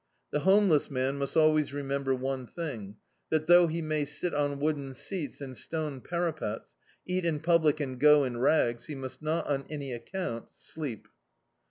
[0.31, 2.95] The homeless man must always remember one thing,
[3.29, 6.73] that thou^ he may sit on wooden seats and stone parapets,
[7.05, 11.07] eat in public and go in rags, he must not, on any accoimt, sleep.